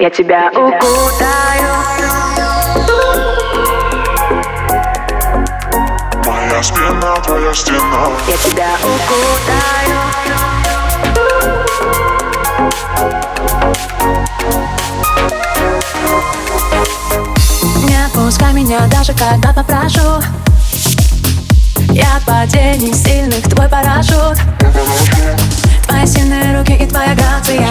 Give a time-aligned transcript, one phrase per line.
[0.00, 1.74] Я тебя укутаю.
[6.24, 8.08] Моя спина, твоя стена.
[8.26, 9.98] Я тебя укутаю.
[17.86, 20.22] Не отпускай меня даже когда попрошу.
[21.90, 24.38] Я падений сильных твой парашют.
[25.86, 27.68] Твои сильные руки и твоя грация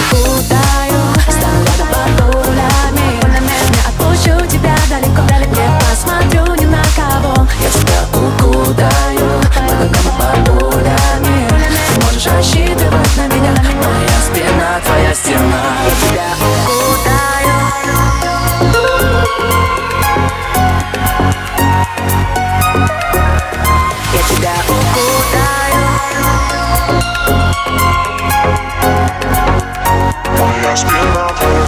[0.00, 0.69] тебя укутаю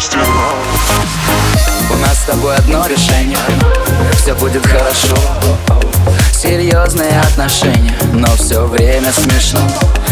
[0.03, 0.25] стена
[1.93, 3.39] У нас с тобой одно решение.
[4.17, 5.15] Все будет хорошо
[6.43, 9.61] Серьезные отношения, но все время смешно.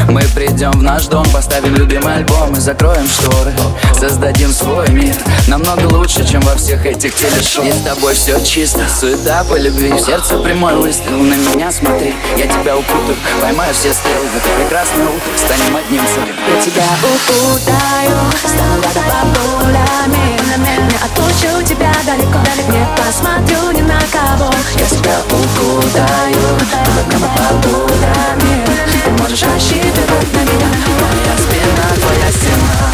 [0.08, 3.52] Мы придем в наш дом, поставим любимый альбом И закроем шторы,
[3.98, 5.16] создадим свой мир
[5.48, 7.64] Намного лучше, чем во всех этих телешоу.
[7.64, 9.90] И с тобой все чисто, суета по любви.
[9.90, 12.14] В сердце прямой выстрел, на меня смотри.
[12.36, 14.28] Я тебя укутаю, поймаю все стрелы.
[14.28, 16.36] В это прекрасное утро станем одним целым.
[16.54, 20.38] Я тебя укутаю рядом под пулями
[20.88, 24.56] Не отпущу тебя далеко, далеко Не посмотрю ни на кого тобой.
[24.78, 28.64] Я себя укутаю Улыбкам под ударами
[29.04, 30.68] Ты можешь рассчитывать на меня.
[31.00, 32.90] Моя спина, твоя стена.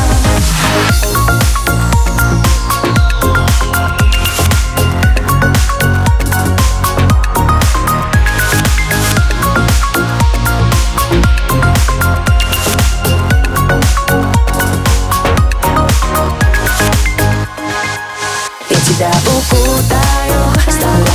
[18.86, 21.05] Тебя укутаю С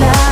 [0.00, 0.29] now.